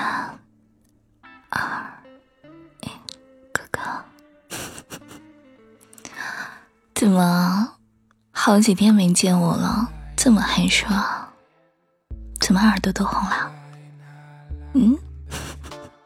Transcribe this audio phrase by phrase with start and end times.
[0.00, 0.38] 三
[1.50, 1.60] 二
[2.80, 2.88] 一，
[3.52, 3.80] 哥哥，
[6.94, 7.76] 怎么
[8.30, 9.90] 好几天没见我了？
[10.16, 10.86] 这么害羞？
[12.40, 13.52] 怎么耳朵都红了？
[14.72, 14.96] 嗯？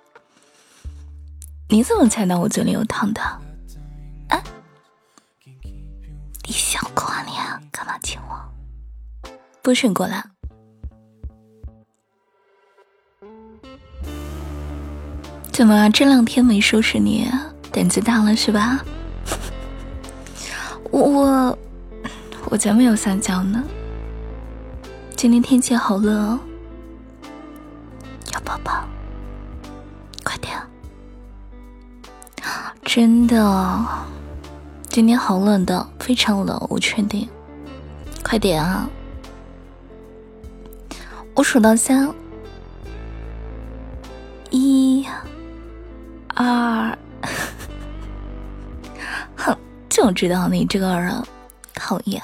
[1.70, 3.22] 你怎么猜到我嘴里有糖的？
[4.28, 4.42] 啊？
[6.42, 7.60] 你想过啊？
[7.70, 9.30] 干嘛亲我？
[9.62, 10.24] 不许过来！
[15.54, 17.30] 怎么这两天没收拾你，
[17.70, 18.84] 胆子大了是吧？
[20.90, 21.58] 我我
[22.50, 23.62] 我才没有撒娇呢。
[25.14, 26.40] 今天天气好热哦，
[28.32, 28.84] 要抱抱，
[30.24, 30.60] 快点！
[32.82, 33.86] 真的，
[34.88, 37.28] 今天好冷的，非常冷，我确定。
[38.24, 38.90] 快点啊！
[41.36, 42.12] 我数到三，
[50.04, 51.24] 我，知道你这个人
[51.72, 52.22] 讨厌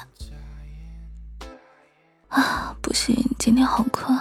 [2.27, 2.77] 啊！
[2.79, 4.15] 不行，今天好困，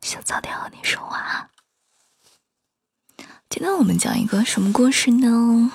[0.00, 1.48] 想早点和你说话。
[3.48, 5.70] 今天我们讲一个什么故事呢？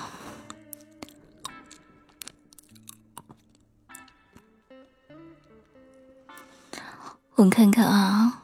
[7.36, 8.42] 我看看啊。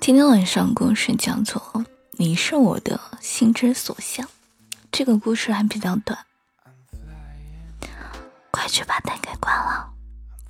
[0.00, 1.60] 今天晚上故事叫做
[2.18, 4.26] 《你是我的心之所向》，
[4.92, 6.18] 这个故事还比较短，
[8.50, 9.92] 快去把灯给关了，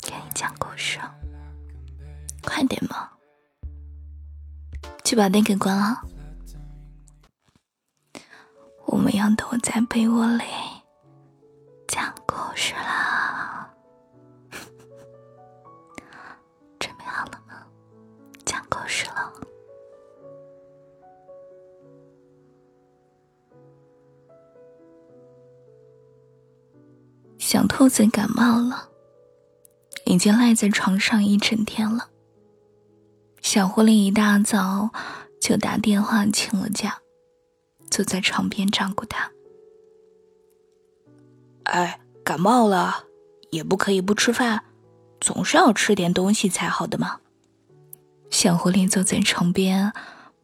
[0.03, 0.99] 给你讲故事，
[2.43, 3.11] 快点嘛，
[5.05, 6.03] 去把灯给关了，
[8.87, 10.45] 我们要躲在被窝里
[11.87, 13.12] 讲故事啦，
[27.53, 28.89] 小兔子感冒了，
[30.07, 32.09] 已经赖在床上一整天了。
[33.43, 34.89] 小狐狸一大早
[35.39, 37.03] 就打电话请了假，
[37.91, 39.31] 坐在床边照顾它。
[41.65, 43.05] 哎，感冒了
[43.51, 44.65] 也不可以不吃饭，
[45.21, 47.21] 总是要吃点东西才好的嘛。
[48.31, 49.93] 小狐狸坐在床边，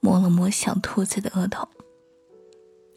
[0.00, 1.66] 摸了摸小兔子的额头。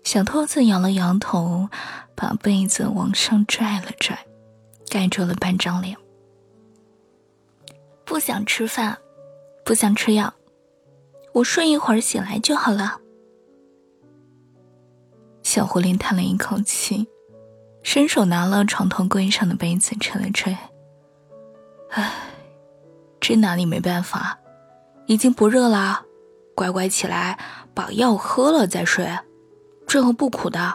[0.03, 1.69] 小兔子摇了摇头，
[2.15, 4.17] 把被子往上拽了拽，
[4.89, 5.95] 盖住了半张脸。
[8.03, 8.97] 不想吃饭，
[9.63, 10.33] 不想吃药，
[11.33, 12.99] 我睡一会儿醒来就好了。
[15.43, 17.07] 小狐狸叹了一口气，
[17.83, 20.57] 伸手拿了床头柜上的杯子吹了吹。
[21.91, 22.11] 唉，
[23.19, 24.37] 这拿你没办法，
[25.05, 26.05] 已经不热了，
[26.55, 27.39] 乖乖起来
[27.73, 29.07] 把药喝了再睡。
[29.91, 30.73] 这个不苦的。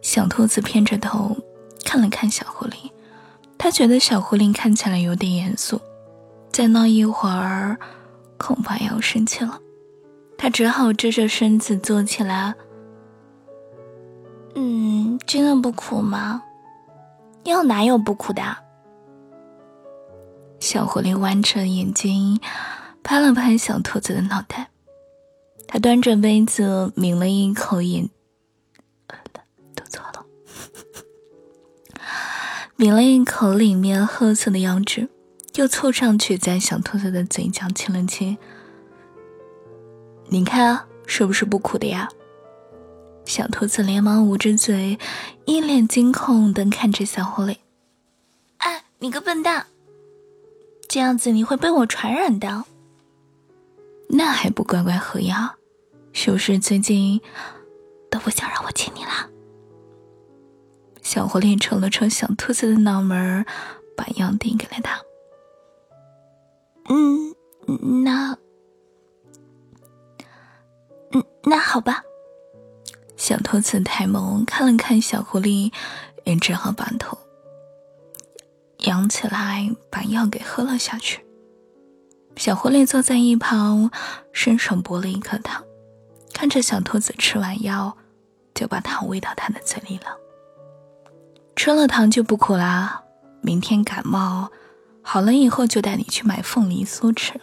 [0.00, 1.36] 小兔子偏着头
[1.84, 2.92] 看了看小狐狸，
[3.58, 5.80] 他觉得小狐狸看起来有点严肃，
[6.52, 7.76] 再闹一会儿
[8.36, 9.58] 恐怕要生气了。
[10.38, 12.54] 他只好支着身子坐起来。
[14.54, 16.44] 嗯，真的不苦吗？
[17.42, 18.56] 药哪有不苦的？
[20.60, 22.40] 小狐狸弯着眼睛
[23.02, 24.68] 拍了拍小兔子的脑袋。
[25.72, 28.10] 他端着杯子抿了一口饮，
[29.74, 30.26] 读错了，
[32.76, 35.08] 抿了一口里面褐色的药汁，
[35.54, 38.36] 又凑上去在小兔子的嘴角亲了亲。
[40.28, 42.10] 你看是不是不苦的呀？
[43.24, 44.98] 小兔子连忙捂着嘴，
[45.46, 47.56] 一脸惊恐的看着小狐狸。
[48.58, 49.68] 哎，你个笨蛋！
[50.86, 52.66] 这样子你会被我传染的。
[54.10, 55.54] 那还不乖乖喝药？
[56.12, 57.20] 是不是最近
[58.10, 59.30] 都不想让我亲你了？
[61.00, 63.44] 小狐狸抽了抽小兔子的脑门
[63.96, 65.00] 把药递给了他。
[66.88, 67.34] 嗯，
[68.04, 68.36] 那，
[71.12, 72.02] 嗯，那好吧。
[73.16, 75.72] 小兔子抬眸看了看小狐狸，
[76.24, 77.16] 也只好把头
[78.78, 81.24] 仰起来，把药给喝了下去。
[82.36, 83.90] 小狐狸坐在一旁，
[84.32, 85.64] 伸手拨了一颗糖。
[86.32, 87.96] 看着小兔子吃完药，
[88.54, 90.16] 就把糖喂到它的嘴里了。
[91.54, 93.02] 吃了糖就不苦啦。
[93.40, 94.50] 明天感冒
[95.02, 97.40] 好了以后，就带你去买凤梨酥吃。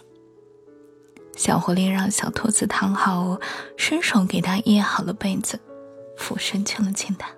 [1.36, 3.38] 小狐狸让小兔子躺好，
[3.76, 5.60] 伸手给它掖好了被子，
[6.16, 7.30] 俯身亲了亲它。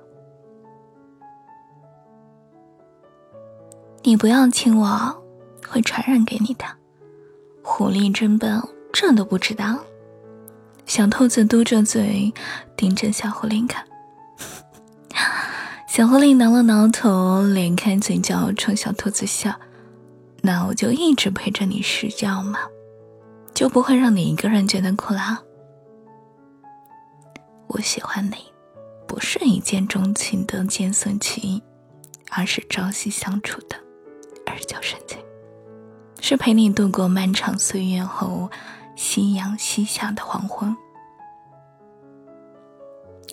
[4.04, 5.22] 你不要亲我，
[5.68, 6.64] 会传染给你的。
[7.62, 8.60] 狐狸真笨，
[8.92, 9.78] 这都不知道。
[10.92, 12.34] 小兔子嘟着嘴，
[12.76, 13.82] 盯着小狐狸看。
[15.88, 19.58] 小狐狸挠了挠头，咧开嘴角冲小兔子笑
[20.44, 22.58] ：“那我就一直陪着你睡觉嘛，
[23.54, 25.40] 就不会让你一个人觉得苦啦。
[27.68, 28.52] 我喜欢你，
[29.08, 31.62] 不是一见钟情的见色起意，
[32.28, 33.76] 而是朝夕相处的
[34.54, 35.16] 日久生情，
[36.20, 38.50] 是陪你度过漫长岁月后。”
[38.94, 40.76] 夕阳西下的黄昏，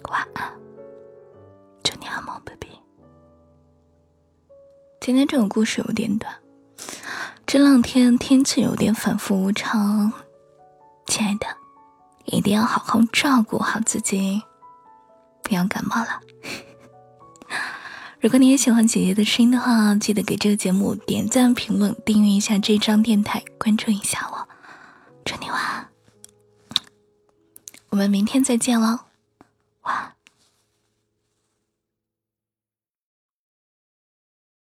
[0.10, 0.52] 晚安，
[1.84, 2.70] 祝你好梦，baby。
[5.00, 6.34] 今天这个故事有点短，
[7.46, 10.12] 这两天天气有点反复无常，
[11.08, 11.48] 亲爱的，
[12.26, 14.42] 一定要好好照顾好自己，
[15.44, 16.22] 不要感冒了。
[18.22, 24.48] 如果你也喜欢姐姐的声音的话，记得给这个节目点赞、评论、订阅一下这张电台，关注一下我。
[25.30, 25.88] 祝你晚安。
[27.90, 29.02] 我们明天再见喽。
[29.84, 30.19] 晚安。